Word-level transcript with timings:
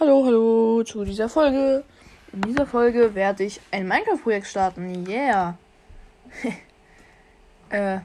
Hallo, 0.00 0.24
hallo 0.24 0.84
zu 0.84 1.04
dieser 1.04 1.28
Folge. 1.28 1.82
In 2.32 2.42
dieser 2.42 2.66
Folge 2.66 3.16
werde 3.16 3.42
ich 3.42 3.60
ein 3.72 3.88
Minecraft-Projekt 3.88 4.46
starten. 4.46 5.04
Yeah. 5.08 5.58
äh, 7.70 7.98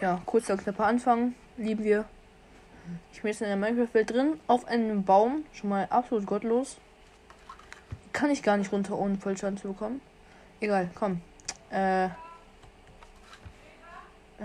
ja, 0.00 0.22
kurzer 0.24 0.56
knapper 0.56 0.86
Anfang. 0.86 1.34
Lieben 1.58 1.84
wir. 1.84 2.06
Ich 3.12 3.20
bin 3.20 3.30
jetzt 3.30 3.42
in 3.42 3.48
der 3.48 3.58
Minecraft-Welt 3.58 4.10
drin. 4.10 4.40
Auf 4.46 4.66
einem 4.68 5.04
Baum. 5.04 5.44
Schon 5.52 5.68
mal 5.68 5.86
absolut 5.90 6.24
gottlos. 6.24 6.78
Kann 8.14 8.30
ich 8.30 8.42
gar 8.42 8.56
nicht 8.56 8.72
runter, 8.72 8.98
ohne 8.98 9.18
Vollschaden 9.18 9.58
zu 9.58 9.68
bekommen. 9.68 10.00
Egal, 10.60 10.88
komm. 10.94 11.20
Äh. 11.68 12.08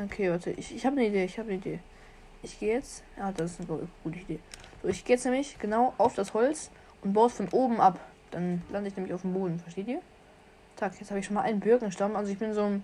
Okay, 0.04 0.30
warte. 0.30 0.52
Ich, 0.52 0.76
ich 0.76 0.86
habe 0.86 0.98
eine 0.98 1.08
Idee. 1.08 1.24
Ich 1.24 1.40
habe 1.40 1.48
eine 1.48 1.60
Idee. 1.60 1.80
Ich 2.42 2.60
gehe 2.60 2.74
jetzt. 2.74 3.06
Ja, 3.18 3.32
das 3.32 3.52
ist 3.52 3.70
eine 3.70 3.88
gute 4.04 4.20
Idee. 4.20 4.40
So, 4.82 4.90
ich 4.90 5.06
gehe 5.06 5.16
jetzt 5.16 5.24
nämlich 5.24 5.58
genau 5.60 5.94
auf 5.98 6.14
das 6.14 6.34
Holz 6.34 6.70
und 7.04 7.14
baue 7.14 7.28
es 7.28 7.34
von 7.34 7.50
oben 7.50 7.80
ab. 7.80 8.00
Dann 8.32 8.62
lande 8.72 8.90
ich 8.90 8.96
nämlich 8.96 9.14
auf 9.14 9.22
dem 9.22 9.34
Boden. 9.34 9.60
Versteht 9.60 9.88
ihr? 9.88 10.02
Tag, 10.76 10.94
jetzt 11.00 11.12
habe 11.12 11.20
ich 11.20 11.26
schon 11.26 11.36
mal 11.36 11.42
einen 11.42 11.60
Birkenstamm. 11.60 12.16
Also 12.16 12.32
ich 12.32 12.40
bin 12.40 12.54
so 12.54 12.64
ein. 12.64 12.84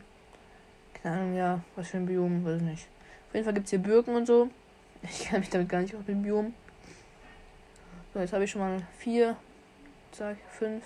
Keine 0.94 1.16
Ahnung, 1.16 1.36
ja, 1.36 1.59
was 1.76 1.90
für 1.90 1.98
ein 1.98 2.05
Biom, 2.05 2.44
weiß 2.44 2.58
ich 2.58 2.68
nicht. 2.68 2.88
Auf 3.28 3.36
jeden 3.36 3.45
Fall 3.45 3.54
gibt 3.54 3.66
es 3.66 3.70
hier 3.70 3.80
Birken 3.80 4.16
und 4.16 4.26
so. 4.26 4.50
Ich 5.02 5.28
kenne 5.28 5.40
mich 5.40 5.50
damit 5.50 5.70
gar 5.70 5.82
nicht 5.82 5.95
auf 5.95 6.05
dem 6.05 6.22
Biom. 6.22 6.54
So, 8.14 8.20
jetzt 8.20 8.34
habe 8.34 8.44
ich 8.44 8.52
schon 8.52 8.62
mal 8.62 8.82
vier, 8.98 9.38
zack, 10.12 10.36
fünf. 10.50 10.84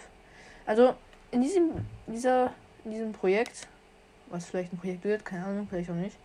Also 0.65 0.93
in 1.31 1.41
diesem, 1.41 1.71
dieser, 2.05 2.53
in 2.85 2.91
diesem 2.91 3.11
Projekt, 3.11 3.67
was 4.29 4.45
vielleicht 4.45 4.71
ein 4.71 4.77
Projekt 4.77 5.03
wird, 5.03 5.25
keine 5.25 5.45
Ahnung, 5.45 5.67
vielleicht 5.67 5.89
auch 5.89 5.95
nicht, 5.95 6.17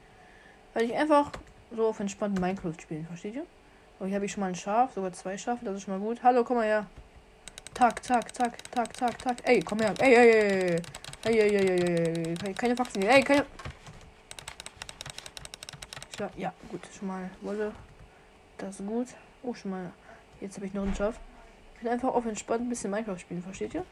weil 0.75 0.84
ich 0.84 0.95
einfach 0.95 1.33
so 1.70 1.86
auf 1.86 2.01
entspannten 2.01 2.41
Minecraft 2.41 2.75
spielen, 2.79 3.06
versteht 3.06 3.36
ihr? 3.36 3.47
Oh, 4.01 4.07
hier 4.07 4.15
habe 4.15 4.27
ich 4.27 4.33
schon 4.33 4.43
mal 4.43 4.49
ein 4.49 4.55
Schaf, 4.55 4.93
sogar 4.95 5.13
zwei 5.13 5.37
Schafe, 5.37 5.65
das 5.65 5.77
ist 5.77 5.83
schon 5.83 5.99
mal 5.99 6.05
gut. 6.05 6.23
Hallo, 6.23 6.45
komm 6.45 6.59
mal 6.59 6.67
her. 6.67 6.87
Tack, 7.75 8.01
tack, 8.03 8.33
tack, 8.33 8.57
tack, 8.71 8.93
tack, 8.97 9.19
tack. 9.19 9.37
Ey, 9.43 9.61
komm 9.61 9.81
her. 9.81 9.93
Ey, 9.99 10.15
ey, 10.15 10.31
ey, 10.31 10.83
ey, 11.25 11.39
ey, 11.41 11.57
ey, 11.57 12.25
ey, 12.27 12.35
ey, 12.47 12.55
keine 12.55 12.77
Faxen. 12.77 13.03
Ey, 13.03 13.23
keine. 13.23 13.45
Ja, 16.37 16.53
gut, 16.69 16.81
schon 16.97 17.09
mal 17.09 17.31
Wolle. 17.41 17.73
Das 18.57 18.81
ist 18.81 18.87
gut. 18.87 19.09
Oh, 19.43 19.55
schon 19.55 19.73
mal. 19.73 19.93
Jetzt 20.41 20.57
habe 20.57 20.67
ich 20.67 20.75
noch 20.75 20.85
ein 20.85 20.95
Schaf. 20.95 21.19
Ich 21.77 21.85
will 21.85 21.91
einfach 21.91 22.09
auf 22.09 22.27
entspannt 22.27 22.63
ein 22.63 22.69
bisschen 22.69 22.91
Minecraft 22.91 23.19
spielen, 23.19 23.43
versteht 23.43 23.75
ihr? 23.75 23.85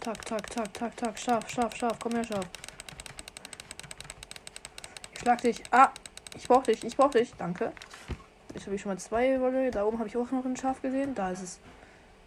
Tack, 0.00 0.24
tack, 0.24 0.50
tack, 0.50 0.72
tack, 0.74 0.96
tack. 0.96 1.18
Schaf, 1.18 1.48
Schaf, 1.48 1.76
Schaf. 1.76 1.98
Komm 1.98 2.12
her, 2.12 2.24
Schaf. 2.24 2.46
Ich 5.12 5.20
schlag 5.20 5.40
dich. 5.40 5.62
Ah, 5.70 5.90
ich 6.36 6.46
brauch 6.46 6.62
dich, 6.62 6.84
ich 6.84 6.96
brauch 6.96 7.10
dich. 7.10 7.32
Danke. 7.38 7.72
Jetzt 8.54 8.66
habe 8.66 8.76
ich 8.76 8.82
schon 8.82 8.92
mal 8.92 8.98
zwei 8.98 9.40
Wolle. 9.40 9.70
Da 9.70 9.84
oben 9.84 9.98
habe 9.98 10.08
ich 10.08 10.16
auch 10.16 10.30
noch 10.30 10.44
ein 10.44 10.56
Schaf 10.56 10.80
gesehen. 10.80 11.14
Da 11.14 11.30
ist 11.30 11.42
es. 11.42 11.60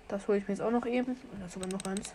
Das 0.08 0.28
hole 0.28 0.38
ich 0.38 0.48
mir 0.48 0.54
jetzt 0.54 0.62
auch 0.62 0.72
noch 0.72 0.86
eben. 0.86 1.12
Und 1.12 1.42
da 1.42 1.48
sogar 1.50 1.70
noch 1.70 1.84
eins. 1.86 2.12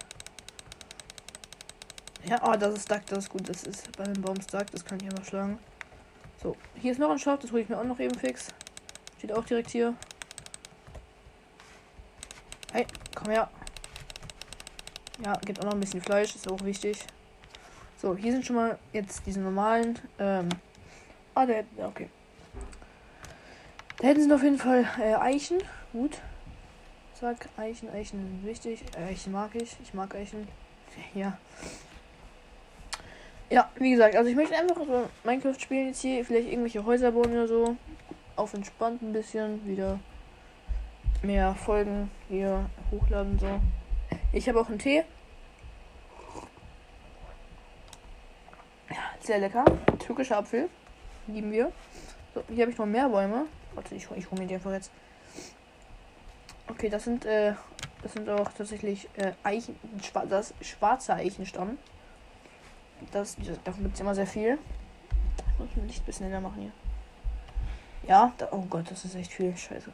Ja, 2.24 2.40
oh, 2.46 2.54
das 2.56 2.74
ist 2.74 2.90
Duck, 2.90 3.04
das 3.06 3.18
ist 3.18 3.30
gut. 3.30 3.48
Das 3.48 3.64
ist 3.64 3.96
bei 3.96 4.04
dem 4.04 4.22
Baum 4.22 4.36
Duck, 4.36 4.70
das 4.70 4.84
kann 4.84 4.98
ich 5.00 5.04
einfach 5.04 5.24
schlagen. 5.24 5.58
So, 6.42 6.56
hier 6.80 6.92
ist 6.92 6.98
noch 6.98 7.10
ein 7.10 7.18
Schaf, 7.18 7.40
das 7.40 7.50
hole 7.52 7.62
ich 7.62 7.68
mir 7.68 7.78
auch 7.78 7.84
noch 7.84 7.98
eben 7.98 8.16
fix. 8.16 8.48
Steht 9.18 9.32
auch 9.32 9.44
direkt 9.44 9.70
hier. 9.70 9.94
Hey, 12.72 12.86
komm 13.14 13.30
her. 13.30 13.50
Ja, 15.24 15.34
gibt 15.44 15.60
auch 15.60 15.64
noch 15.64 15.74
ein 15.74 15.80
bisschen 15.80 16.00
Fleisch, 16.00 16.34
ist 16.34 16.50
auch 16.50 16.62
wichtig. 16.64 17.04
So, 18.00 18.16
hier 18.16 18.32
sind 18.32 18.44
schon 18.44 18.56
mal 18.56 18.78
jetzt 18.92 19.22
diese 19.26 19.40
normalen. 19.40 19.98
Ähm, 20.18 20.48
ah, 21.34 21.46
der, 21.46 21.64
okay. 21.78 22.08
Da 24.02 24.08
hinten 24.08 24.22
sind 24.22 24.32
auf 24.32 24.42
jeden 24.42 24.58
Fall 24.58 24.84
äh, 25.00 25.14
Eichen. 25.14 25.58
Gut. 25.92 26.18
Zack, 27.14 27.48
Eichen, 27.56 27.88
Eichen 27.88 28.40
wichtig. 28.44 28.82
Äh, 28.98 29.12
Eichen 29.12 29.32
mag 29.32 29.54
ich. 29.54 29.76
Ich 29.80 29.94
mag 29.94 30.12
Eichen. 30.16 30.48
Ja. 31.14 31.38
Ja, 33.48 33.70
wie 33.76 33.92
gesagt, 33.92 34.16
also 34.16 34.28
ich 34.28 34.34
möchte 34.34 34.56
einfach 34.56 34.74
so 34.84 35.08
Minecraft 35.22 35.54
spielen 35.60 35.86
jetzt 35.86 36.00
hier. 36.00 36.24
Vielleicht 36.24 36.48
irgendwelche 36.48 36.84
Häuser 36.84 37.12
bauen 37.12 37.30
oder 37.30 37.46
so. 37.46 37.76
Auf 38.34 38.54
entspannt 38.54 39.02
ein 39.02 39.12
bisschen. 39.12 39.64
Wieder 39.64 40.00
mehr 41.22 41.54
Folgen 41.54 42.10
hier 42.28 42.68
hochladen 42.90 43.38
so. 43.38 43.60
Ich 44.32 44.48
habe 44.48 44.60
auch 44.60 44.68
einen 44.68 44.80
Tee. 44.80 45.04
Ja, 48.90 48.96
sehr 49.20 49.38
lecker. 49.38 49.64
Türkischer 50.00 50.38
Apfel. 50.38 50.68
Lieben 51.28 51.52
wir. 51.52 51.70
So, 52.34 52.42
hier 52.48 52.62
habe 52.62 52.72
ich 52.72 52.78
noch 52.78 52.86
mehr 52.86 53.08
Bäume. 53.08 53.46
Warte, 53.74 53.94
ich, 53.94 54.10
ich 54.10 54.30
hole 54.30 54.40
mir 54.40 54.46
die 54.46 54.54
einfach 54.54 54.72
jetzt. 54.72 54.90
Okay, 56.68 56.88
das 56.88 57.04
sind, 57.04 57.24
äh, 57.24 57.54
das 58.02 58.12
sind 58.12 58.28
auch 58.28 58.50
tatsächlich 58.52 59.08
äh, 59.16 59.32
Eichen, 59.42 59.76
das 60.28 60.54
schwarze 60.60 61.14
Eichenstamm. 61.14 61.78
Das, 63.10 63.36
davon 63.64 63.82
gibt 63.84 63.94
es 63.94 64.00
immer 64.00 64.14
sehr 64.14 64.26
viel. 64.26 64.58
Ich 65.52 65.58
muss 65.58 65.68
ein 65.76 65.86
Licht 65.86 66.02
ein 66.02 66.06
bisschen 66.06 66.26
heller 66.26 66.40
machen 66.40 66.62
hier. 66.62 66.72
Ja, 68.08 68.32
da, 68.38 68.48
oh 68.52 68.64
Gott, 68.68 68.90
das 68.90 69.04
ist 69.04 69.14
echt 69.14 69.32
viel. 69.32 69.56
Scheiße. 69.56 69.90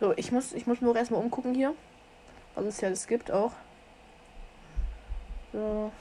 So, 0.00 0.12
ich 0.16 0.32
muss, 0.32 0.52
ich 0.52 0.66
muss 0.66 0.82
auch 0.82 0.96
erstmal 0.96 1.20
umgucken 1.20 1.54
hier. 1.54 1.74
Was 2.54 2.64
es 2.64 2.80
ja 2.80 2.88
alles 2.88 3.06
gibt 3.06 3.30
auch. 3.30 3.52
So, 5.52 5.92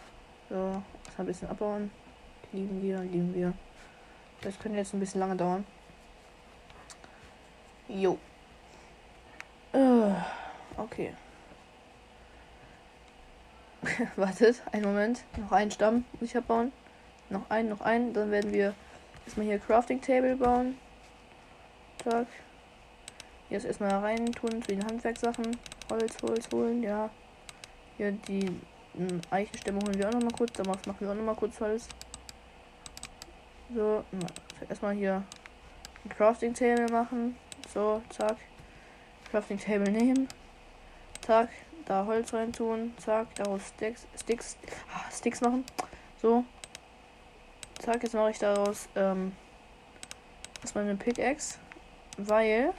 so, 0.49 0.81
ein 1.17 1.25
bisschen 1.25 1.49
abbauen. 1.49 1.91
Lieben 2.51 2.81
wir, 2.81 2.99
lieben 2.99 3.33
wir. 3.33 3.53
Das 4.41 4.59
könnte 4.59 4.77
jetzt 4.77 4.93
ein 4.93 4.99
bisschen 4.99 5.19
lange 5.19 5.35
dauern. 5.35 5.65
Jo. 7.87 8.17
Uh, 9.73 10.13
okay. 10.77 11.13
Wartet, 14.15 14.61
einen 14.71 14.85
Moment. 14.85 15.23
Noch 15.37 15.51
einen 15.51 15.71
Stamm 15.71 16.05
muss 16.13 16.29
ich 16.29 16.37
abbauen. 16.37 16.71
Noch 17.29 17.49
einen, 17.49 17.69
noch 17.69 17.81
einen. 17.81 18.13
Dann 18.13 18.31
werden 18.31 18.51
wir 18.51 18.73
erstmal 19.25 19.45
hier 19.45 19.59
Crafting 19.59 20.01
Table 20.01 20.35
bauen. 20.35 20.77
Zack. 22.03 22.27
Hier 23.49 23.57
ist 23.57 23.65
erstmal 23.65 23.91
rein 23.91 24.31
tun 24.31 24.61
zu 24.61 24.69
den 24.69 24.85
Handwerkssachen. 24.85 25.57
Holz, 25.89 26.17
Holz 26.23 26.49
holen, 26.53 26.83
ja. 26.83 27.09
Hier 27.97 28.11
die 28.11 28.49
Eichenstämme 29.29 29.79
holen 29.79 29.97
wir 29.97 30.07
auch 30.07 30.13
noch 30.13 30.23
mal 30.23 30.31
kurz. 30.37 30.53
Darauf 30.53 30.85
machen 30.85 30.97
wir 30.99 31.11
auch 31.11 31.15
noch 31.15 31.23
mal 31.23 31.35
kurz 31.35 31.59
Holz. 31.59 31.87
So, 33.73 34.03
erstmal 34.67 34.95
hier 34.95 35.23
ein 36.03 36.09
Crafting 36.09 36.53
Table 36.53 36.91
machen. 36.91 37.37
So, 37.73 38.01
zack. 38.09 38.35
Crafting 39.29 39.57
Table 39.57 39.89
nehmen. 39.89 40.27
Zack, 41.21 41.49
da 41.85 42.05
Holz 42.05 42.33
rein 42.33 42.51
tun. 42.51 42.93
Zack, 42.97 43.33
daraus 43.35 43.61
Sticks, 43.69 44.05
Sticks, 44.19 44.57
ah, 44.93 45.09
Sticks 45.09 45.39
machen. 45.39 45.63
So. 46.21 46.43
Zack, 47.79 48.03
jetzt 48.03 48.13
mache 48.13 48.31
ich 48.31 48.39
daraus 48.39 48.89
ähm, 48.95 49.31
erstmal 50.61 50.83
eine 50.83 50.95
Pickaxe. 50.95 51.57
Weil. 52.17 52.73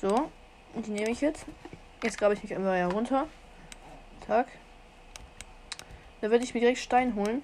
So. 0.00 0.30
Und 0.72 0.86
die 0.86 0.92
nehme 0.92 1.10
ich 1.10 1.20
jetzt. 1.20 1.44
Jetzt 2.02 2.16
grabe 2.16 2.32
ich 2.32 2.42
mich 2.42 2.54
einfach 2.54 2.74
ja 2.74 2.86
runter. 2.86 3.26
Zack. 4.26 4.46
Da 6.22 6.30
werde 6.30 6.44
ich 6.44 6.54
mir 6.54 6.60
direkt 6.60 6.78
Stein 6.78 7.14
holen 7.14 7.42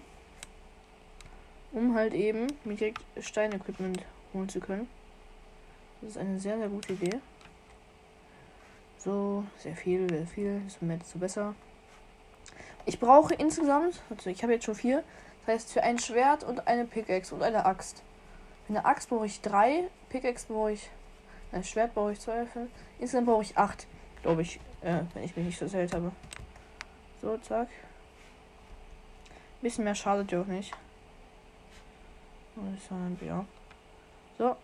um 1.77 1.95
halt 1.95 2.15
eben 2.15 2.47
mir 2.65 2.75
direkt 2.75 3.03
Stein-Equipment 3.21 4.03
holen 4.33 4.49
zu 4.49 4.61
können. 4.61 4.89
Das 6.01 6.13
ist 6.13 6.17
eine 6.17 6.39
sehr, 6.41 6.57
sehr 6.57 6.69
gute 6.69 6.95
Idee. 6.95 7.21
So, 8.97 9.45
sehr 9.59 9.77
viel, 9.77 10.09
sehr 10.09 10.27
viel, 10.27 10.61
desto 10.65 10.85
mehr, 10.87 10.97
desto 10.97 11.19
besser. 11.19 11.55
Ich 12.87 12.99
brauche 12.99 13.35
insgesamt, 13.35 14.03
also 14.09 14.31
ich 14.31 14.43
habe 14.43 14.55
jetzt 14.55 14.65
schon 14.65 14.75
vier, 14.75 15.05
das 15.45 15.55
heißt 15.55 15.73
für 15.75 15.83
ein 15.83 15.99
Schwert 15.99 16.45
und 16.45 16.67
eine 16.67 16.87
Pickaxe 16.87 17.35
und 17.35 17.43
eine 17.43 17.67
Axt. 17.67 18.03
Für 18.67 18.73
eine 18.73 18.85
Axt 18.87 19.11
brauche 19.11 19.27
ich 19.27 19.43
drei, 19.43 19.85
Pickaxe 20.09 20.47
brauche 20.49 20.73
ich, 20.73 20.89
ein 21.53 21.63
Schwert 21.63 21.95
brauche 21.95 22.13
ich 22.13 22.21
zwei, 22.21 22.47
fünf. 22.47 22.71
Insgesamt 22.99 23.27
brauche 23.27 23.43
ich 23.43 23.59
acht, 23.59 23.87
glaube 24.23 24.43
ich, 24.43 24.61
äh, 24.81 25.01
wenn 25.13 25.25
ich 25.25 25.37
mich 25.37 25.45
nicht 25.45 25.59
verzählt 25.59 25.93
habe. 25.95 26.11
So, 27.21 27.37
zack. 27.37 27.69
Bisschen 29.61 29.85
mehr 29.85 29.95
schadet 29.95 30.33
ja 30.33 30.41
auch 30.41 30.47
nicht. 30.47 30.73
Ja. 33.21 33.45
So. 34.39 34.57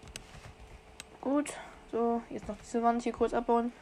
Gut. 1.21 1.53
So, 1.91 2.23
jetzt 2.31 2.49
noch 2.49 2.57
diese 2.59 2.83
Wand 2.83 3.03
hier 3.03 3.13
kurz 3.13 3.35
abbauen. 3.35 3.73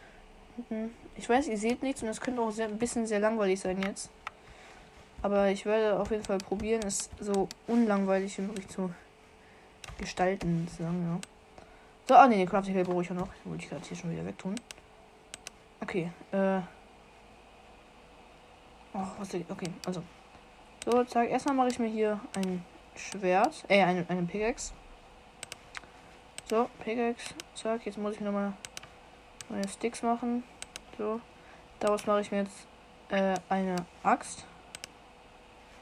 Ich 1.17 1.29
weiß, 1.29 1.47
ihr 1.49 1.57
seht 1.57 1.83
nichts 1.83 2.03
und 2.03 2.09
es 2.09 2.21
könnte 2.21 2.43
auch 2.43 2.51
sehr, 2.51 2.67
ein 2.67 2.79
bisschen 2.79 3.07
sehr 3.07 3.21
langweilig 3.21 3.61
sein 3.61 3.81
jetzt. 3.83 4.11
Aber 5.23 5.49
ich 5.49 5.65
werde 5.65 5.99
auf 5.99 6.11
jeden 6.11 6.25
Fall 6.25 6.39
probieren, 6.39 6.83
es 6.85 7.09
so 7.21 7.49
unlangweilig 7.67 8.37
wie 8.39 8.43
möglich 8.43 8.69
zu 8.69 8.93
gestalten. 9.99 10.67
Sagen, 10.77 11.03
ja. 11.05 11.21
So, 12.09 12.15
ah 12.15 12.27
ne, 12.27 12.37
den 12.37 12.49
Crafting 12.49 12.75
Table 12.75 12.93
brauche 12.93 13.03
ich 13.03 13.09
ja 13.09 13.15
noch. 13.15 13.29
Den 13.29 13.53
wollte 13.53 13.65
ich 13.65 13.71
gerade 13.71 13.87
hier 13.87 13.97
schon 13.97 14.11
wieder 14.11 14.27
wegtun. 14.27 14.57
Okay, 15.81 16.11
äh. 16.33 16.61
Oh, 18.93 19.07
was 19.19 19.35
Okay, 19.35 19.71
also. 19.87 20.03
So, 20.85 21.05
zack. 21.05 21.31
Erstmal 21.31 21.55
mache 21.55 21.69
ich 21.69 21.79
mir 21.79 21.89
hier 21.89 22.19
ein 22.35 22.65
Schwert. 22.95 23.65
Äh, 23.69 23.83
eine, 23.83 24.05
eine 24.09 24.23
Pickaxe. 24.23 24.73
So, 26.49 26.69
Pickaxe. 26.83 27.35
Zack, 27.55 27.87
jetzt 27.87 27.99
muss 27.99 28.15
ich 28.15 28.21
nochmal 28.21 28.53
Neue 29.51 29.67
Sticks 29.67 30.03
machen. 30.03 30.45
So. 30.97 31.21
Daraus 31.81 32.07
mache 32.07 32.21
ich 32.21 32.31
mir 32.31 32.43
jetzt 32.43 32.67
äh, 33.09 33.35
eine 33.49 33.77
Axt. 34.05 34.45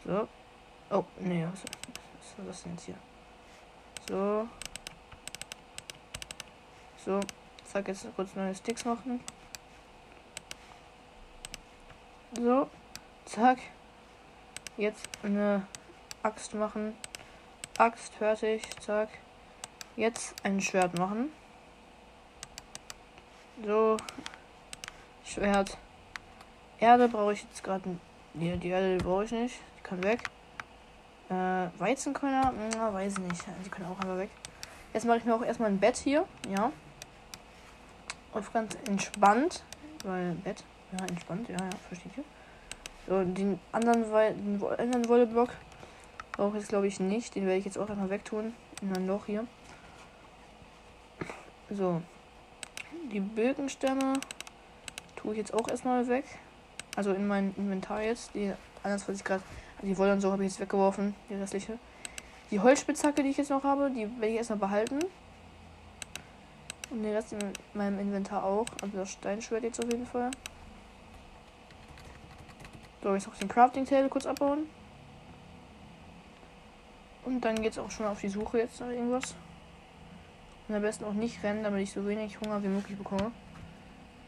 So. 0.07 0.27
Oh, 0.91 1.05
nee, 1.19 1.47
was, 1.51 1.61
ist 1.61 2.35
das 2.47 2.63
denn 2.63 2.73
jetzt 2.73 2.85
hier? 2.87 2.95
So. 4.09 4.49
So. 7.05 7.21
Zack, 7.65 7.89
jetzt 7.89 8.07
kurz 8.17 8.35
neue 8.35 8.55
Sticks 8.55 8.87
machen. 8.87 9.21
So. 12.35 12.71
Zack. 13.27 13.59
Jetzt 14.79 15.07
eine 15.23 15.67
Axt 16.23 16.55
machen. 16.55 16.95
Axt 17.79 18.13
fertig. 18.15 18.63
Zack. 18.81 19.09
Jetzt 19.97 20.35
ein 20.45 20.61
Schwert 20.61 20.99
machen. 20.99 21.31
So. 23.65 23.97
Schwert. 25.25 25.77
Erde 26.81 27.09
brauche 27.09 27.33
ich 27.33 27.43
jetzt 27.43 27.63
gerade. 27.63 27.97
Nee, 28.35 28.57
die 28.57 28.69
Erde 28.69 28.99
brauche 28.99 29.25
ich 29.25 29.33
nicht. 29.33 29.61
Die 29.79 29.83
kann 29.83 30.03
weg. 30.03 30.23
Äh, 31.29 31.69
Weizenkörner? 31.79 32.53
Na, 32.75 32.93
weiß 32.93 33.15
ich 33.15 33.19
nicht. 33.19 33.45
Die 33.65 33.71
können 33.71 33.87
auch 33.87 34.01
einfach 34.01 34.19
weg. 34.19 34.31
Jetzt 34.93 35.07
mache 35.07 35.19
ich 35.19 35.25
mir 35.25 35.35
auch 35.35 35.43
erstmal 35.43 35.71
ein 35.71 35.79
Bett 35.79 35.97
hier. 35.97 36.27
Ja. 36.49 36.73
Auf 38.33 38.53
ganz 38.53 38.77
entspannt. 38.89 39.63
Weil 40.05 40.33
Bett. 40.33 40.65
Ja, 40.93 41.05
entspannt. 41.07 41.49
Ja, 41.49 41.57
ja, 41.57 41.71
versteht 41.89 42.17
ihr. 42.17 42.25
So, 43.07 43.23
den 43.25 43.59
anderen, 43.73 44.03
den 44.03 44.63
anderen 44.65 45.09
Wolleblock 45.09 45.51
brauche 46.39 46.57
ich 46.57 46.63
jetzt 46.63 46.69
glaube 46.69 46.87
ich 46.87 47.01
nicht. 47.01 47.35
Den 47.35 47.45
werde 47.45 47.59
ich 47.59 47.67
jetzt 47.67 47.77
auch 47.77 47.91
einmal 47.91 48.09
wegtun. 48.09 48.55
In 48.81 48.97
ein 48.97 49.07
Loch 49.07 49.27
hier. 49.27 49.47
So. 51.69 52.01
Die 53.13 53.21
Birkenstämme 53.21 54.15
tue 55.17 55.33
ich 55.33 55.39
jetzt 55.39 55.53
auch 55.53 55.69
erstmal 55.69 56.07
weg. 56.09 56.25
Also 56.97 57.13
in 57.13 57.27
mein 57.27 57.55
Inventar 57.57 58.03
jetzt. 58.03 58.35
Die 58.35 58.55
anders, 58.83 59.07
was 59.09 59.17
ich 59.17 59.25
gerade. 59.25 59.43
Die 59.83 59.99
Wolle 59.99 60.13
und 60.13 60.21
so 60.21 60.31
habe 60.33 60.45
ich 60.45 60.53
jetzt 60.53 60.61
weggeworfen. 60.61 61.15
Die 61.29 61.35
restliche. 61.35 61.79
Die 62.51 62.61
Holzspitzhacke, 62.61 63.23
die 63.23 63.31
ich 63.31 63.37
jetzt 63.37 63.51
noch 63.51 63.65
habe, 63.65 63.91
die 63.91 64.09
werde 64.21 64.29
ich 64.29 64.37
erstmal 64.37 64.61
behalten. 64.61 65.01
Und 66.91 67.03
den 67.03 67.15
Rest 67.15 67.33
in 67.33 67.41
meinem 67.75 67.99
Inventar 67.99 68.45
auch. 68.45 68.67
Also 68.81 68.97
das 68.97 69.11
Steinschwert 69.11 69.65
jetzt 69.65 69.85
auf 69.85 69.91
jeden 69.91 70.07
Fall. 70.07 70.31
So, 73.03 73.13
jetzt 73.13 73.27
noch 73.27 73.37
den 73.37 73.49
Crafting 73.49 73.85
Table 73.85 74.09
kurz 74.09 74.25
abbauen. 74.25 74.67
Und 77.29 77.43
dann 77.43 77.61
geht 77.61 77.73
es 77.73 77.79
auch 77.79 77.91
schon 77.91 78.07
auf 78.07 78.23
die 78.23 78.31
Suche 78.31 78.57
jetzt 78.57 78.81
nach 78.81 78.89
irgendwas. 78.89 79.35
Und 80.67 80.75
am 80.75 80.81
besten 80.81 81.05
auch 81.05 81.13
nicht 81.13 81.43
rennen, 81.45 81.63
damit 81.63 81.83
ich 81.83 81.93
so 81.93 82.07
wenig 82.07 82.41
Hunger 82.41 82.63
wie 82.63 82.69
möglich 82.69 82.97
bekomme. 82.97 83.33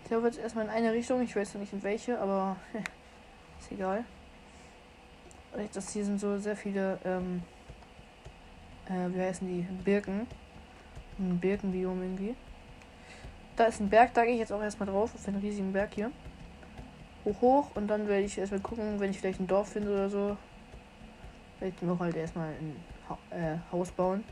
Ich 0.04 0.10
laufe 0.10 0.26
jetzt 0.26 0.38
erstmal 0.38 0.66
in 0.66 0.70
eine 0.70 0.92
Richtung. 0.92 1.22
Ich 1.22 1.34
weiß 1.34 1.54
noch 1.54 1.62
nicht 1.62 1.72
in 1.72 1.82
welche, 1.82 2.20
aber 2.20 2.56
ist 3.58 3.72
egal. 3.72 4.04
Das 5.72 5.94
hier 5.94 6.04
sind 6.04 6.20
so 6.20 6.36
sehr 6.36 6.54
viele, 6.54 6.98
ähm, 7.06 7.42
äh, 8.84 9.08
wie 9.14 9.22
heißen 9.22 9.48
die? 9.48 9.62
Birken. 9.82 10.26
Ein 11.18 11.38
Birkenbiom 11.40 12.02
irgendwie. 12.02 12.34
Da 13.56 13.64
ist 13.64 13.80
ein 13.80 13.88
Berg, 13.88 14.12
da 14.12 14.26
gehe 14.26 14.34
ich 14.34 14.40
jetzt 14.40 14.52
auch 14.52 14.62
erstmal 14.62 14.90
drauf, 14.90 15.14
auf 15.14 15.24
den 15.24 15.36
riesigen 15.36 15.72
Berg 15.72 15.94
hier. 15.94 16.10
Hoch, 17.24 17.40
hoch 17.40 17.70
und 17.76 17.88
dann 17.88 18.08
werde 18.08 18.24
ich 18.24 18.36
erstmal 18.36 18.60
gucken, 18.60 19.00
wenn 19.00 19.10
ich 19.10 19.20
vielleicht 19.20 19.40
ein 19.40 19.46
Dorf 19.46 19.70
finde 19.70 19.90
oder 19.90 20.10
so. 20.10 20.36
Werde 21.60 21.74
ich 21.76 21.82
mir 21.82 21.98
halt 21.98 22.16
erstmal 22.16 22.48
ein 22.48 22.76
äh, 23.30 23.58
Haus 23.70 23.90
bauen. 23.92 24.24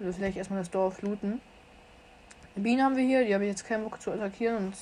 Oder 0.00 0.12
vielleicht 0.12 0.36
erstmal 0.36 0.58
das 0.58 0.70
Dorf 0.70 1.00
looten. 1.02 1.40
Bienen 2.56 2.82
haben 2.82 2.96
wir 2.96 3.04
hier, 3.04 3.24
die 3.24 3.34
habe 3.34 3.44
ich 3.44 3.50
jetzt 3.50 3.66
keinen 3.66 3.84
Bock 3.84 4.00
zu 4.00 4.10
attackieren 4.10 4.56
und 4.56 4.76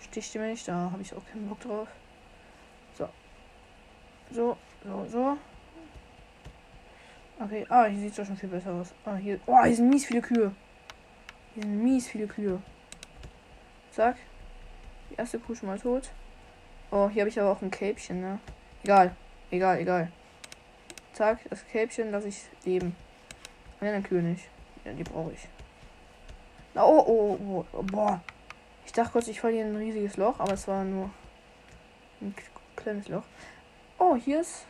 sticht 0.00 0.32
die 0.32 0.38
mich, 0.38 0.64
da 0.64 0.90
habe 0.92 1.02
ich 1.02 1.12
auch 1.12 1.26
keinen 1.30 1.48
Bock 1.48 1.60
drauf. 1.60 1.88
So. 2.96 3.08
So, 4.30 4.56
so, 4.84 5.06
so. 5.06 5.38
Okay, 7.40 7.66
ah, 7.68 7.86
hier 7.86 7.98
sieht 7.98 8.10
es 8.10 8.16
doch 8.16 8.26
schon 8.26 8.36
viel 8.36 8.48
besser 8.48 8.72
aus. 8.72 8.94
Ah, 9.04 9.16
hier. 9.16 9.40
Oh, 9.46 9.62
hier 9.64 9.74
sind 9.74 9.88
mies 9.88 10.06
viele 10.06 10.22
Kühe. 10.22 10.54
Hier 11.54 11.62
sind 11.64 11.82
mies 11.82 12.06
viele 12.06 12.28
Kühe. 12.28 12.62
Zack. 13.90 14.16
Die 15.10 15.16
erste 15.16 15.40
Kuh 15.40 15.54
schon 15.54 15.68
mal 15.68 15.78
tot. 15.78 16.10
Oh, 16.92 17.08
hier 17.08 17.22
habe 17.22 17.28
ich 17.28 17.40
aber 17.40 17.50
auch 17.50 17.60
ein 17.60 17.72
Kälbchen, 17.72 18.20
ne? 18.20 18.38
Egal. 18.84 19.16
Egal, 19.50 19.80
egal. 19.80 20.12
Zack, 21.14 21.38
das 21.48 21.64
Kälbchen 21.68 22.10
lasse 22.10 22.28
ich 22.28 22.42
leben. 22.64 22.94
Dann 23.80 24.02
Kühe 24.02 24.20
nicht. 24.20 24.48
Ja, 24.84 24.92
die 24.92 25.04
brauche 25.04 25.32
ich. 25.32 25.48
Oh, 26.74 27.04
oh, 27.06 27.38
oh, 27.40 27.64
oh, 27.72 27.82
boah. 27.82 28.20
Ich 28.84 28.92
dachte 28.92 29.12
kurz, 29.12 29.28
ich 29.28 29.40
falle 29.40 29.54
hier 29.54 29.64
ein 29.64 29.76
riesiges 29.76 30.16
Loch, 30.16 30.40
aber 30.40 30.54
es 30.54 30.66
war 30.66 30.82
nur 30.82 31.10
ein 32.20 32.34
kleines 32.74 33.08
Loch. 33.08 33.22
Oh, 33.98 34.16
hier 34.16 34.40
ist. 34.40 34.66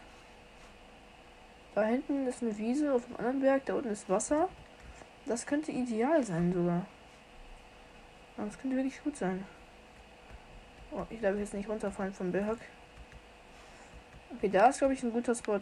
Da 1.75 1.85
hinten 1.85 2.27
ist 2.27 2.43
eine 2.43 2.57
Wiese 2.59 2.93
auf 2.93 3.07
dem 3.07 3.17
anderen 3.17 3.41
Berg. 3.41 3.65
Da 3.65 3.75
unten 3.75 3.89
ist 3.89 4.11
Wasser. 4.11 4.49
Das 5.25 5.47
könnte 5.47 5.73
ideal 5.73 6.23
sein 6.25 6.53
sogar. 6.53 6.85
Das 8.37 8.59
könnte 8.59 8.77
wirklich 8.77 9.03
gut 9.03 9.17
sein. 9.17 9.47
Oh, 10.93 11.05
ich 11.09 11.21
glaube 11.21 11.39
jetzt 11.39 11.55
nicht 11.55 11.69
runterfallen 11.69 12.13
vom 12.13 12.31
Berg. 12.31 12.59
Okay, 14.37 14.51
da 14.51 14.69
ist 14.69 14.79
glaube 14.79 14.93
ich 14.93 15.03
ein 15.03 15.13
guter 15.13 15.35
Spot. 15.35 15.61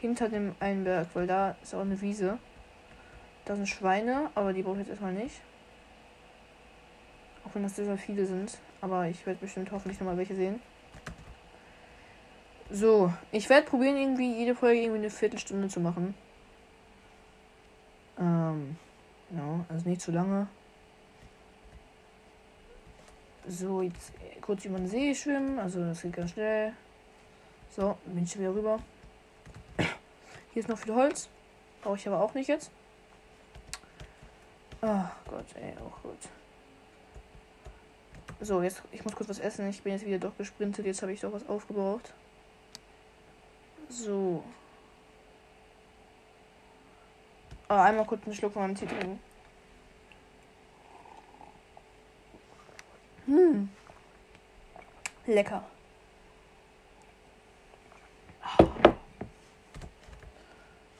Hinter 0.00 0.28
dem 0.28 0.54
einen 0.60 0.84
Berg, 0.84 1.08
weil 1.14 1.26
da 1.26 1.56
ist 1.62 1.74
auch 1.74 1.80
eine 1.80 2.00
Wiese. 2.00 2.38
Da 3.44 3.56
sind 3.56 3.66
Schweine, 3.66 4.30
aber 4.34 4.52
die 4.52 4.62
brauche 4.62 4.74
ich 4.74 4.80
jetzt 4.80 4.90
erstmal 4.90 5.12
nicht. 5.12 5.40
Auch 7.44 7.54
wenn 7.54 7.62
das 7.62 7.76
sehr, 7.76 7.96
viele 7.96 8.26
sind. 8.26 8.58
Aber 8.80 9.08
ich 9.08 9.26
werde 9.26 9.40
bestimmt 9.40 9.72
hoffentlich 9.72 9.98
nochmal 9.98 10.18
welche 10.18 10.34
sehen. 10.34 10.60
So, 12.70 13.12
ich 13.32 13.48
werde 13.48 13.66
probieren, 13.66 13.96
irgendwie 13.96 14.38
jede 14.38 14.54
Folge 14.54 14.80
irgendwie 14.80 14.98
eine 14.98 15.10
Viertelstunde 15.10 15.68
zu 15.68 15.80
machen. 15.80 16.14
Ähm, 18.18 18.76
ja, 19.30 19.64
also 19.68 19.88
nicht 19.88 20.02
zu 20.02 20.12
lange. 20.12 20.46
So, 23.46 23.80
jetzt 23.80 24.12
kurz 24.42 24.66
über 24.66 24.76
den 24.76 24.86
See 24.86 25.14
schwimmen. 25.14 25.58
Also, 25.58 25.80
das 25.80 26.02
geht 26.02 26.12
ganz 26.12 26.32
schnell. 26.32 26.74
So, 27.70 27.96
bin 28.04 28.24
ich 28.24 28.38
wieder 28.38 28.54
rüber. 28.54 28.78
Hier 30.58 30.64
ist 30.64 30.70
noch 30.70 30.78
viel 30.78 30.92
Holz. 30.92 31.28
Brauche 31.82 31.94
ich 31.94 32.08
aber 32.08 32.20
auch 32.20 32.34
nicht 32.34 32.48
jetzt. 32.48 32.72
Ach 34.80 35.14
Gott, 35.30 35.44
ey, 35.54 35.72
auch 35.76 36.02
gut. 36.02 36.18
So, 38.40 38.60
jetzt, 38.60 38.82
ich 38.90 39.04
muss 39.04 39.14
kurz 39.14 39.28
was 39.28 39.38
essen. 39.38 39.68
Ich 39.68 39.80
bin 39.84 39.92
jetzt 39.92 40.04
wieder 40.04 40.18
doch 40.18 40.36
gesprintet. 40.36 40.84
Jetzt 40.84 41.00
habe 41.00 41.12
ich 41.12 41.20
doch 41.20 41.32
was 41.32 41.48
aufgebraucht. 41.48 42.12
So. 43.88 44.42
Ah, 47.68 47.84
einmal 47.84 48.04
kurz 48.04 48.24
einen 48.24 48.34
Schluck 48.34 48.52
von 48.52 48.62
meinem 48.62 48.74
Tee 48.74 48.86
trinken. 48.86 49.20
Hm. 53.26 53.68
Lecker. 55.24 55.62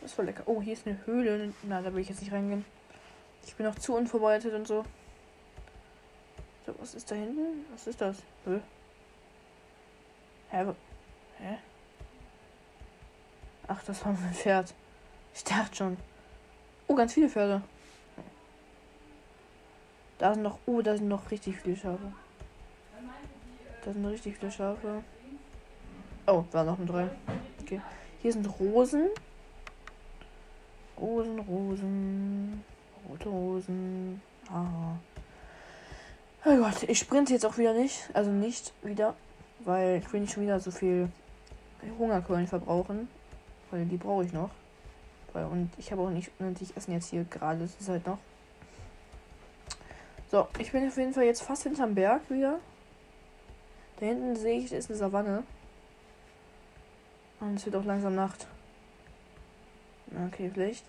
Das 0.00 0.04
ist 0.04 0.06
voll 0.18 0.24
lecker. 0.24 0.42
Oh, 0.46 0.60
hier 0.60 0.72
ist 0.72 0.84
eine 0.84 0.98
Höhle. 1.06 1.52
Na, 1.62 1.80
da 1.80 1.94
will 1.94 2.00
ich 2.00 2.08
jetzt 2.08 2.20
nicht 2.20 2.32
reingehen. 2.32 2.64
Ich 3.46 3.54
bin 3.54 3.64
noch 3.64 3.76
zu 3.76 3.94
unvorbereitet 3.94 4.52
und 4.52 4.66
so. 4.66 4.84
So, 6.66 6.74
was 6.80 6.94
ist 6.96 7.08
da 7.08 7.14
hinten? 7.14 7.64
Was 7.70 7.86
ist 7.86 8.00
das? 8.00 8.16
Hä? 10.50 10.64
Hä? 11.38 11.58
Ach, 13.68 13.80
das 13.84 14.04
war 14.04 14.12
mein 14.12 14.34
Pferd. 14.34 14.74
Ich 15.32 15.44
dachte 15.44 15.76
schon. 15.76 15.96
Oh, 16.88 16.96
ganz 16.96 17.14
viele 17.14 17.28
Pferde. 17.28 17.62
Da 20.18 20.34
sind 20.34 20.42
noch. 20.42 20.58
Oh, 20.66 20.82
da 20.82 20.96
sind 20.96 21.06
noch 21.06 21.30
richtig 21.30 21.58
viele 21.58 21.76
Schafe. 21.76 22.12
Da 23.84 23.92
sind 23.92 24.04
richtig 24.04 24.36
viele 24.36 24.50
Schafe. 24.50 25.04
Oh, 26.26 26.42
da 26.50 26.64
noch 26.64 26.80
ein 26.80 26.88
drei. 26.88 27.08
Okay. 27.62 27.80
Hier 28.20 28.32
sind 28.32 28.46
Rosen. 28.58 29.10
Rosen, 31.00 31.38
Rosen. 31.40 32.64
Rote 33.08 33.28
Rosen. 33.28 34.22
Ah. 34.50 34.96
Oh 36.44 36.56
Gott, 36.56 36.82
ich 36.84 36.98
sprinte 36.98 37.32
jetzt 37.32 37.46
auch 37.46 37.58
wieder 37.58 37.74
nicht. 37.74 38.08
Also 38.14 38.30
nicht 38.30 38.72
wieder. 38.82 39.14
Weil 39.60 39.98
ich 39.98 40.12
will 40.12 40.20
nicht 40.20 40.32
schon 40.32 40.44
wieder 40.44 40.60
so 40.60 40.70
viel 40.70 41.08
Hungerquellen 41.98 42.46
verbrauchen. 42.46 43.08
Weil 43.70 43.84
die 43.86 43.96
brauche 43.96 44.24
ich 44.24 44.32
noch. 44.32 44.50
Und 45.34 45.70
ich 45.78 45.92
habe 45.92 46.02
auch 46.02 46.10
nicht 46.10 46.32
unendlich 46.38 46.76
Essen 46.76 46.92
jetzt 46.92 47.10
hier 47.10 47.24
gerade. 47.24 47.60
Das 47.60 47.76
ist 47.78 47.88
halt 47.88 48.06
noch. 48.06 48.18
So, 50.30 50.48
ich 50.58 50.72
bin 50.72 50.86
auf 50.86 50.96
jeden 50.96 51.12
Fall 51.12 51.24
jetzt 51.24 51.42
fast 51.42 51.62
hinterm 51.62 51.94
Berg 51.94 52.28
wieder. 52.28 52.58
Da 53.98 54.06
hinten 54.06 54.36
sehe 54.36 54.58
ich, 54.58 54.70
da 54.70 54.76
ist 54.76 54.90
eine 54.90 54.98
Savanne. 54.98 55.42
Und 57.40 57.54
es 57.54 57.64
wird 57.64 57.76
auch 57.76 57.84
langsam 57.84 58.14
Nacht. 58.14 58.46
Okay, 60.26 60.50
vielleicht 60.52 60.84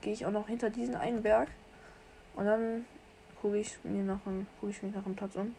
gehe 0.00 0.12
ich 0.12 0.26
auch 0.26 0.30
noch 0.30 0.48
hinter 0.48 0.70
diesen 0.70 0.96
einen 0.96 1.22
Berg. 1.22 1.48
Und 2.34 2.46
dann 2.46 2.84
gucke 3.40 3.58
ich 3.58 3.76
mir 3.84 4.02
nach 4.02 4.26
einem, 4.26 4.46
gucke 4.60 4.72
ich 4.72 4.82
mich 4.82 4.94
nach 4.94 5.04
einem 5.04 5.16
Platz 5.16 5.36
um. 5.36 5.54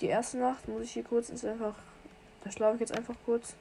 Die 0.00 0.06
erste 0.06 0.38
Nacht 0.38 0.66
muss 0.68 0.82
ich 0.82 0.92
hier 0.92 1.04
kurz, 1.04 1.28
ist 1.28 1.44
einfach, 1.44 1.74
da 2.42 2.50
schlafe 2.50 2.74
ich 2.74 2.80
jetzt 2.80 2.96
einfach 2.96 3.14
kurz. 3.24 3.54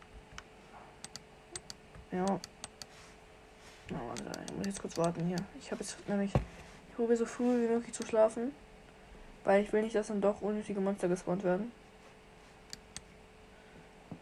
Ja. 2.11 2.25
Oh, 3.91 4.13
ich 4.47 4.55
muss 4.55 4.65
jetzt 4.65 4.81
kurz 4.81 4.97
warten 4.97 5.25
hier. 5.25 5.37
Ich 5.59 5.71
habe 5.71 5.81
jetzt 5.83 5.97
nämlich, 6.07 6.31
ich 6.89 6.95
probiere 6.95 7.17
so 7.17 7.25
früh 7.25 7.63
wie 7.63 7.73
möglich 7.73 7.93
zu 7.93 8.05
schlafen. 8.05 8.51
Weil 9.43 9.63
ich 9.63 9.73
will 9.73 9.81
nicht, 9.81 9.95
dass 9.95 10.07
dann 10.07 10.21
doch 10.21 10.41
unnötige 10.41 10.79
Monster 10.79 11.09
gespawnt 11.09 11.43
werden. 11.43 11.71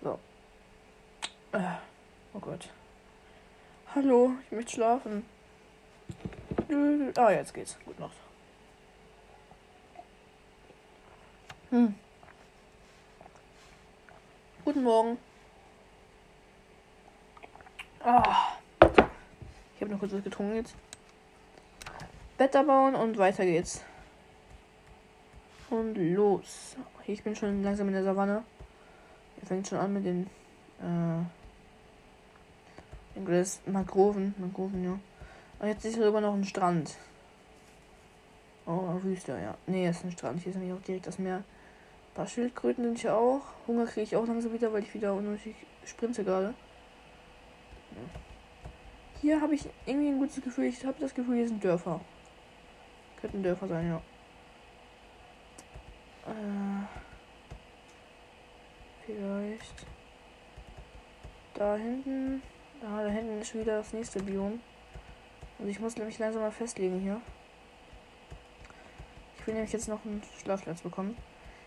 So. 0.01 0.17
Äh, 1.51 1.75
oh 2.34 2.39
Gott. 2.39 2.70
Hallo, 3.93 4.31
ich 4.45 4.51
möchte 4.53 4.71
schlafen. 4.71 5.25
Ah, 7.17 7.29
jetzt 7.31 7.53
geht's. 7.53 7.77
Gut 7.83 8.00
Nacht. 8.00 8.15
Hm. 11.71 11.93
Guten 14.63 14.83
Morgen. 14.83 15.17
Ah. 18.01 18.53
Ich 19.75 19.81
habe 19.81 19.91
noch 19.91 20.00
kurz 20.00 20.13
was 20.13 20.24
getrunken 20.24 20.55
jetzt. 20.55 20.74
Bett 22.38 22.53
bauen 22.53 22.95
und 22.95 23.17
weiter 23.17 23.43
geht's. 23.43 23.83
Und 25.69 25.95
los. 25.95 26.77
Ich 27.07 27.21
bin 27.24 27.36
schon 27.36 27.62
langsam 27.62 27.89
in 27.89 27.95
der 27.95 28.05
Savanne. 28.05 28.45
Er 29.41 29.48
fängt 29.48 29.67
schon 29.67 29.79
an 29.79 29.91
mit 29.91 30.05
den 30.05 30.29
äh, 30.79 31.40
Gras 33.25 33.61
Mangroven. 33.65 34.33
Mangroven, 34.37 34.83
ja. 34.83 34.99
Und 35.59 35.67
jetzt 35.67 35.85
ist 35.85 35.97
rüber 35.99 36.21
noch 36.21 36.33
ein 36.33 36.43
Strand. 36.43 36.97
Oh, 38.65 39.01
Wüste, 39.03 39.33
ja. 39.33 39.55
Nee, 39.67 39.89
ist 39.89 40.03
ein 40.03 40.11
Strand. 40.11 40.41
Hier 40.41 40.51
ist 40.51 40.57
nämlich 40.57 40.73
auch 40.73 40.83
direkt 40.83 41.07
das 41.07 41.19
Meer. 41.19 41.37
Ein 41.37 42.15
paar 42.15 42.27
Schildkröten 42.27 42.83
sind 42.83 42.99
hier 42.99 43.15
auch. 43.15 43.41
Hunger 43.67 43.85
kriege 43.85 44.01
ich 44.01 44.15
auch 44.15 44.25
langsam 44.25 44.53
wieder, 44.53 44.71
weil 44.73 44.83
ich 44.83 44.93
wieder 44.93 45.13
unnötig 45.13 45.55
sprinte 45.85 46.23
gerade. 46.23 46.53
Hier 49.21 49.41
habe 49.41 49.55
ich 49.55 49.67
irgendwie 49.85 50.09
ein 50.09 50.19
gutes 50.19 50.41
Gefühl. 50.41 50.65
Ich 50.65 50.83
habe 50.85 50.99
das 50.99 51.13
Gefühl, 51.13 51.37
hier 51.37 51.47
sind 51.47 51.63
Dörfer. 51.63 52.01
Könnten 53.19 53.43
Dörfer 53.43 53.67
sein, 53.67 53.87
ja. 53.87 54.01
Äh, 56.27 56.85
vielleicht. 59.05 59.85
Da 61.53 61.75
hinten. 61.75 62.41
Ah, 62.83 63.03
da 63.03 63.09
hinten 63.09 63.39
ist 63.39 63.53
wieder 63.53 63.77
das 63.77 63.93
nächste 63.93 64.23
Biom. 64.23 64.59
Und 65.59 65.69
ich 65.69 65.79
muss 65.79 65.95
nämlich 65.97 66.17
langsam 66.17 66.41
mal 66.41 66.51
festlegen 66.51 67.00
hier. 67.00 67.21
Ich 69.38 69.45
will 69.45 69.53
nämlich 69.53 69.71
jetzt 69.71 69.88
noch 69.88 70.03
einen 70.03 70.23
Schlafplatz 70.41 70.81
bekommen. 70.81 71.15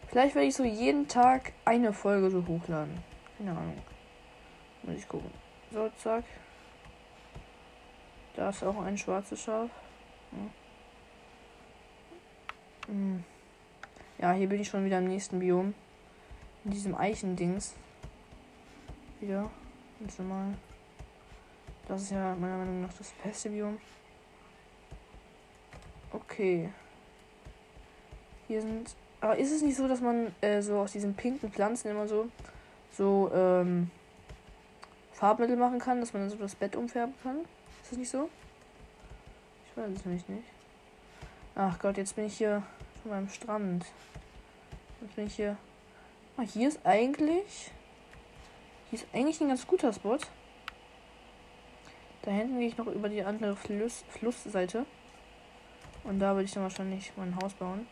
Vielleicht 0.09 0.35
werde 0.35 0.49
ich 0.49 0.55
so 0.55 0.65
jeden 0.65 1.07
Tag 1.07 1.53
eine 1.65 1.93
Folge 1.93 2.31
so 2.31 2.45
hochladen. 2.47 2.99
Keine 3.39 3.53
Ahnung. 3.53 3.79
Muss 4.83 4.97
ich 4.97 5.09
gucken. 5.09 5.31
So, 5.71 5.89
zack. 5.97 6.25
Da 8.35 8.51
ist 8.51 8.65
auch 8.65 8.81
ein 8.83 8.99
schwarzes 8.99 9.41
Schaf. 9.41 9.71
Ja. 10.33 10.39
Hm. 12.89 13.25
Hier 14.19 14.49
bin 14.49 14.61
ich 14.61 14.69
schon 14.69 14.85
wieder 14.85 14.99
im 14.99 15.07
nächsten 15.07 15.39
Biom. 15.39 15.75
In 16.65 16.71
diesem 16.71 16.97
Eichendings. 16.97 17.75
Wieder. 19.21 19.51
Ganz 20.01 20.19
normal. 20.19 20.55
Das 21.89 22.03
ist 22.03 22.11
ja 22.13 22.35
meiner 22.35 22.57
Meinung 22.57 22.83
nach 22.83 22.93
das 22.95 23.13
beste 23.23 23.51
Biom. 23.51 23.79
Okay. 26.13 26.71
Hier 28.49 28.63
sind. 28.63 28.95
Aber 29.21 29.37
ist 29.37 29.53
es 29.53 29.63
nicht 29.63 29.77
so, 29.77 29.89
dass 29.89 30.01
man 30.01 30.35
äh, 30.41 30.61
so 30.63 30.79
aus 30.79 30.93
diesen 30.93 31.15
pinken 31.15 31.51
Pflanzen 31.51 31.91
immer 31.91 32.07
so 32.07 32.29
so 32.97 33.31
ähm, 33.35 33.91
Farbmittel 35.13 35.57
machen 35.57 35.79
kann, 35.79 36.01
dass 36.01 36.13
man 36.13 36.23
dann 36.23 36.31
so 36.31 36.37
das 36.37 36.55
Bett 36.55 36.77
umfärben 36.77 37.15
kann? 37.23 37.41
Ist 37.83 37.93
das 37.93 37.99
nicht 37.99 38.11
so? 38.11 38.29
Ich 39.67 39.77
weiß 39.77 39.91
es 39.91 40.05
nämlich 40.05 40.29
nicht. 40.29 40.45
Ach 41.55 41.79
Gott, 41.79 41.97
jetzt 41.97 42.17
bin 42.17 42.27
ich 42.27 42.37
hier 42.37 42.63
von 43.03 43.13
meinem 43.13 43.29
Strand. 43.29 43.87
Jetzt 45.01 45.17
bin 45.17 45.27
ich 45.27 45.37
hier. 45.37 45.57
Ah, 46.37 46.43
hier 46.43 46.69
ist 46.69 46.81
eigentlich. 46.85 47.71
Hier 48.91 48.99
ist 48.99 49.07
eigentlich 49.13 49.41
ein 49.41 49.49
ganz 49.49 49.67
guter 49.67 49.93
Spot. 49.93 50.19
Da 52.25 52.31
hinten 52.31 52.59
gehe 52.59 52.69
ich 52.69 52.79
noch 52.79 52.87
über 52.87 53.11
die 53.11 53.23
andere 53.23 53.55
Fluss, 53.55 54.03
Flussseite. 54.09 54.87
Und 56.05 56.21
da 56.21 56.33
würde 56.35 56.45
ich 56.45 56.53
dann 56.53 56.63
wahrscheinlich 56.63 57.13
mein 57.17 57.37
Haus 57.37 57.53
bauen. 57.53 57.87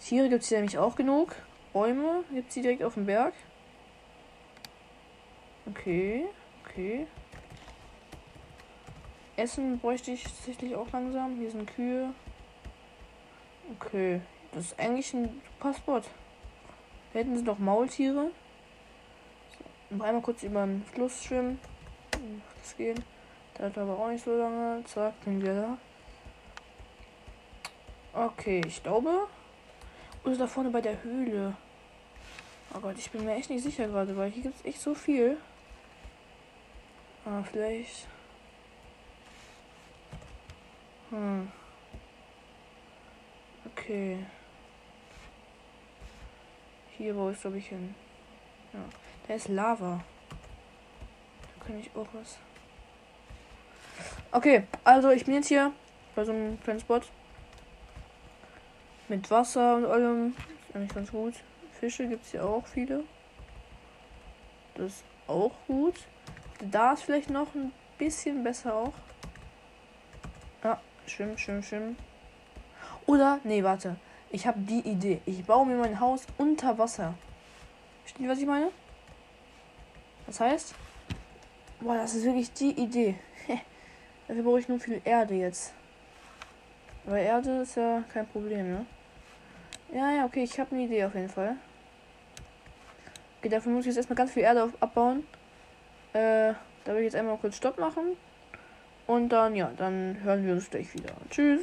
Tiere 0.00 0.28
gibt 0.28 0.42
es 0.42 0.48
hier 0.48 0.58
nämlich 0.58 0.76
auch 0.76 0.96
genug. 0.96 1.34
Bäume 1.72 2.24
gibt 2.32 2.48
es 2.48 2.54
hier 2.54 2.62
direkt 2.62 2.82
auf 2.82 2.94
dem 2.94 3.06
Berg. 3.06 3.32
Okay, 5.66 6.26
okay. 6.64 7.06
Essen 9.36 9.78
bräuchte 9.78 10.10
ich 10.10 10.24
tatsächlich 10.24 10.74
auch 10.74 10.90
langsam. 10.92 11.36
Hier 11.38 11.50
sind 11.50 11.66
Kühe. 11.74 12.12
Okay, 13.78 14.20
das 14.52 14.66
ist 14.66 14.80
eigentlich 14.80 15.14
ein 15.14 15.40
Passport. 15.58 16.08
Da 17.12 17.20
hinten 17.20 17.36
sind 17.36 17.46
noch 17.46 17.58
Maultiere. 17.58 18.30
So, 19.88 19.96
noch 19.96 20.04
einmal 20.04 20.22
kurz 20.22 20.42
über 20.42 20.66
den 20.66 20.84
Fluss 20.84 21.24
schwimmen. 21.24 21.58
Das 22.62 22.76
gehen. 22.76 23.02
Hat 23.58 23.76
aber 23.76 23.98
auch 23.98 24.08
nicht 24.08 24.24
so 24.24 24.36
lange. 24.36 24.84
Zack, 24.84 25.20
bin 25.24 25.42
wir 25.42 25.54
da. 25.54 25.78
Okay, 28.26 28.62
ich 28.66 28.82
glaube. 28.82 29.26
Oder 30.24 30.36
da 30.36 30.46
vorne 30.46 30.70
bei 30.70 30.80
der 30.80 31.02
Höhle. 31.02 31.56
Oh 32.74 32.80
Gott, 32.80 32.96
ich 32.98 33.10
bin 33.10 33.24
mir 33.24 33.34
echt 33.34 33.50
nicht 33.50 33.62
sicher 33.62 33.88
gerade, 33.88 34.16
weil 34.16 34.30
hier 34.30 34.44
gibt 34.44 34.56
es 34.56 34.64
echt 34.64 34.80
so 34.80 34.94
viel. 34.94 35.38
Ah, 37.24 37.42
vielleicht. 37.42 38.06
Hm. 41.10 41.50
Okay. 43.66 44.18
Hier, 46.96 47.16
wo 47.16 47.28
ist, 47.28 47.40
glaube 47.40 47.58
ich, 47.58 47.68
hin? 47.68 47.94
Ja. 48.72 48.80
Da 49.26 49.34
ist 49.34 49.48
Lava. 49.48 50.04
Da 50.30 51.64
kann 51.64 51.78
ich 51.78 51.90
auch 51.94 52.06
was. 52.12 52.38
Okay, 54.38 54.62
also 54.84 55.10
ich 55.10 55.24
bin 55.24 55.34
jetzt 55.34 55.48
hier 55.48 55.72
bei 56.14 56.24
so 56.24 56.30
einem 56.30 56.60
kleinen 56.60 56.78
Spot. 56.78 57.00
Mit 59.08 59.28
Wasser 59.32 59.74
und 59.74 59.84
allem. 59.84 60.36
Ist 60.68 60.76
eigentlich 60.76 60.94
ganz 60.94 61.10
gut. 61.10 61.34
Fische 61.80 62.06
gibt 62.06 62.24
es 62.24 62.30
hier 62.30 62.44
auch 62.44 62.64
viele. 62.64 63.02
Das 64.76 64.92
ist 64.92 65.04
auch 65.26 65.50
gut. 65.66 65.96
Da 66.60 66.92
ist 66.92 67.02
vielleicht 67.02 67.30
noch 67.30 67.52
ein 67.56 67.72
bisschen 67.98 68.44
besser 68.44 68.74
auch. 68.74 68.92
Ja, 70.62 70.80
schwimmen, 71.08 71.36
schwimmen, 71.36 71.64
schwimmen. 71.64 71.96
Oder, 73.06 73.40
nee, 73.42 73.64
warte. 73.64 73.96
Ich 74.30 74.46
habe 74.46 74.60
die 74.60 74.88
Idee. 74.88 75.20
Ich 75.26 75.44
baue 75.46 75.66
mir 75.66 75.78
mein 75.78 75.98
Haus 75.98 76.28
unter 76.36 76.78
Wasser. 76.78 77.14
Versteht 78.02 78.22
ihr, 78.22 78.30
was 78.30 78.38
ich 78.38 78.46
meine? 78.46 78.70
Das 80.28 80.38
heißt, 80.38 80.76
boah, 81.80 81.96
das 81.96 82.14
ist 82.14 82.24
wirklich 82.24 82.52
die 82.52 82.70
Idee. 82.80 83.16
Dafür 84.28 84.42
brauche 84.42 84.60
ich 84.60 84.68
nur 84.68 84.78
viel 84.78 85.00
Erde 85.04 85.34
jetzt. 85.34 85.72
Aber 87.06 87.18
Erde 87.18 87.62
ist 87.62 87.76
ja 87.76 88.04
kein 88.12 88.26
Problem, 88.28 88.70
ne? 88.70 88.86
Ja, 89.92 90.12
ja, 90.12 90.26
okay, 90.26 90.44
ich 90.44 90.60
habe 90.60 90.74
eine 90.74 90.84
Idee 90.84 91.06
auf 91.06 91.14
jeden 91.14 91.30
Fall. 91.30 91.56
Okay, 93.38 93.48
dafür 93.48 93.72
muss 93.72 93.80
ich 93.80 93.86
jetzt 93.86 93.96
erstmal 93.96 94.16
ganz 94.16 94.32
viel 94.32 94.42
Erde 94.42 94.70
abbauen. 94.80 95.26
Äh, 96.12 96.52
da 96.84 96.92
will 96.92 96.98
ich 96.98 97.04
jetzt 97.04 97.16
einmal 97.16 97.38
kurz 97.38 97.56
Stopp 97.56 97.78
machen. 97.78 98.16
Und 99.06 99.30
dann, 99.30 99.56
ja, 99.56 99.72
dann 99.78 100.18
hören 100.22 100.44
wir 100.44 100.52
uns 100.52 100.68
gleich 100.68 100.92
wieder. 100.92 101.14
Tschüss. 101.30 101.62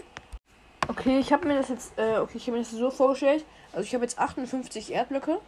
Okay, 0.88 1.20
ich 1.20 1.32
habe 1.32 1.48
mir 1.48 1.58
das 1.58 1.70
jetzt, 1.70 1.98
äh, 1.98 2.18
okay, 2.18 2.38
ich 2.38 2.48
habe 2.48 2.58
mir 2.58 2.64
das 2.64 2.72
so 2.72 2.90
vorgestellt. 2.90 3.46
Also 3.72 3.84
ich 3.84 3.94
habe 3.94 4.04
jetzt 4.04 4.18
58 4.18 4.92
Erdblöcke. 4.92 5.40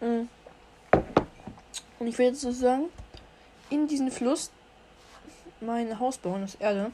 Mhm. 0.00 0.28
Und 1.98 2.06
ich 2.06 2.18
werde 2.18 2.32
jetzt 2.32 2.42
sozusagen 2.42 2.84
in 3.70 3.88
diesen 3.88 4.12
Fluss 4.12 4.52
mein 5.60 5.98
Haus 5.98 6.18
bauen 6.18 6.44
aus 6.44 6.54
Erde. 6.56 6.92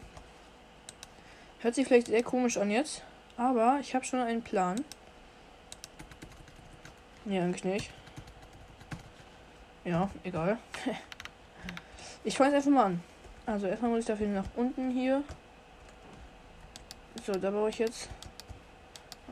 Hört 1.61 1.75
sich 1.75 1.87
vielleicht 1.87 2.09
sehr 2.09 2.23
komisch 2.23 2.59
an 2.59 2.71
jetzt, 2.71 3.03
aber 3.37 3.79
ich 3.81 3.95
habe 3.95 4.05
schon 4.05 4.21
einen 4.21 4.43
Plan. 4.43 4.85
Nee, 7.25 7.41
eigentlich 7.41 7.65
nicht. 7.65 7.91
Ja, 9.85 10.11
egal. 10.25 10.59
ich 12.25 12.37
fange 12.37 12.51
jetzt 12.55 12.67
einfach 12.67 12.71
mal 12.71 12.87
an. 12.87 13.03
Also 13.47 13.67
erstmal 13.67 13.91
muss 13.91 14.01
ich 14.01 14.07
dafür 14.07 14.29
nach 14.29 14.45
unten 14.57 14.91
hier. 14.91 15.23
So, 17.25 17.33
da 17.33 17.51
baue 17.51 17.71
ich 17.71 17.79
jetzt. 17.79 18.09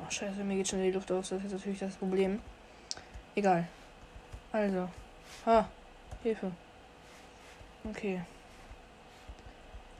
Ach 0.04 0.10
scheiße, 0.10 0.42
mir 0.44 0.56
geht 0.56 0.68
schon 0.68 0.82
die 0.82 0.90
Luft 0.90 1.10
aus. 1.12 1.28
Das 1.28 1.44
ist 1.44 1.52
natürlich 1.52 1.78
das 1.78 1.96
Problem. 1.96 2.40
Egal. 3.34 3.66
Also. 4.52 4.88
Ha. 5.46 5.68
Hilfe. 6.22 6.50
Okay. 7.84 8.20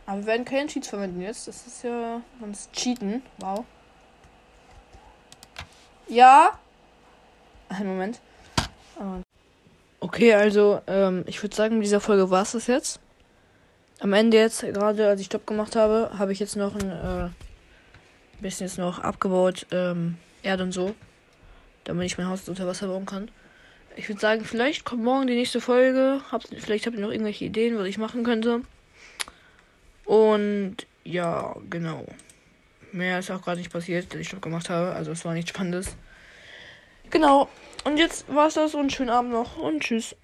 Aber 0.07 0.19
wir 0.21 0.27
werden 0.27 0.45
keine 0.45 0.69
Cheats 0.69 0.89
verwenden 0.89 1.21
jetzt. 1.21 1.49
Das 1.49 1.67
ist 1.67 1.83
ja 1.83 2.21
sonst 2.41 2.73
Cheaten. 2.73 3.23
Wow. 3.39 3.65
Ja. 6.09 6.59
Einen 7.69 7.89
Moment. 7.89 8.21
Okay, 10.01 10.35
also 10.35 10.81
ähm, 10.87 11.25
ich 11.27 11.43
würde 11.43 11.57
sagen, 11.57 11.77
mit 11.77 11.87
dieser 11.87 12.01
Folge 12.01 12.31
war 12.31 12.43
es 12.43 12.53
das 12.53 12.67
jetzt. 12.67 13.01
Am 14.01 14.13
Ende 14.13 14.37
jetzt, 14.37 14.61
gerade 14.61 15.09
als 15.09 15.21
ich 15.21 15.27
Stopp 15.27 15.47
gemacht 15.47 15.77
habe, 15.77 16.11
habe 16.19 16.33
ich 16.33 16.39
jetzt 16.39 16.57
noch 16.57 16.75
ein 16.75 16.91
äh, 16.91 17.31
bisschen 18.43 18.67
jetzt 18.67 18.79
noch 18.79 18.99
abgebaut, 18.99 19.67
ähm, 19.71 20.19
Erde 20.43 20.65
und 20.65 20.73
so. 20.73 20.95
Damit 21.85 22.07
ich 22.07 22.19
mein 22.19 22.29
Haus 22.29 22.49
unter 22.49 22.67
Wasser 22.67 22.89
bauen 22.89 23.07
kann. 23.07 23.31
Ich 23.97 24.09
würde 24.09 24.21
sagen, 24.21 24.45
vielleicht 24.45 24.85
kommt 24.85 25.03
morgen 25.03 25.27
die 25.27 25.35
nächste 25.35 25.61
Folge. 25.61 26.21
Habt, 26.31 26.49
vielleicht 26.59 26.87
habt 26.87 26.97
ihr 26.97 27.03
noch 27.03 27.11
irgendwelche 27.13 27.47
Ideen, 27.47 27.79
was 27.79 27.87
ich 27.87 27.99
machen 27.99 28.25
könnte. 28.25 28.61
Und 30.05 30.77
ja, 31.05 31.57
genau. 31.71 32.05
Mehr 32.93 33.19
ist 33.19 33.31
auch 33.31 33.43
gerade 33.43 33.59
nicht 33.59 33.73
passiert, 33.73 34.13
dass 34.13 34.21
ich 34.21 34.29
Stopp 34.29 34.43
gemacht 34.43 34.71
habe. 34.71 34.93
Also 34.93 35.13
es 35.13 35.25
war 35.25 35.35
nichts 35.35 35.51
Spannendes. 35.51 35.97
Genau. 37.11 37.49
Und 37.85 37.99
jetzt 37.99 38.33
war's 38.33 38.55
das 38.55 38.75
und 38.75 38.93
schönen 38.93 39.11
Abend 39.11 39.33
noch 39.33 39.57
und 39.57 39.81
tschüss. 39.83 40.17